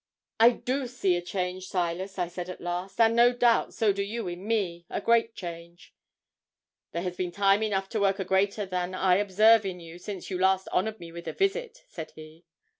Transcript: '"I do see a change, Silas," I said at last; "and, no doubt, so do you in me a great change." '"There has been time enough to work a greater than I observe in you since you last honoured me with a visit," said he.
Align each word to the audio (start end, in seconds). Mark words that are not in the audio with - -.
'"I 0.39 0.51
do 0.53 0.87
see 0.87 1.15
a 1.15 1.21
change, 1.21 1.67
Silas," 1.67 2.17
I 2.17 2.27
said 2.27 2.49
at 2.49 2.59
last; 2.59 2.99
"and, 2.99 3.15
no 3.15 3.31
doubt, 3.33 3.75
so 3.75 3.93
do 3.93 4.01
you 4.01 4.27
in 4.29 4.47
me 4.47 4.83
a 4.89 4.99
great 4.99 5.35
change." 5.35 5.93
'"There 6.91 7.03
has 7.03 7.15
been 7.15 7.31
time 7.31 7.61
enough 7.61 7.87
to 7.89 7.99
work 8.01 8.17
a 8.17 8.25
greater 8.25 8.65
than 8.65 8.95
I 8.95 9.17
observe 9.17 9.63
in 9.63 9.79
you 9.79 9.99
since 9.99 10.31
you 10.31 10.39
last 10.39 10.67
honoured 10.69 10.99
me 10.99 11.11
with 11.11 11.27
a 11.27 11.33
visit," 11.33 11.83
said 11.87 12.13
he. 12.15 12.45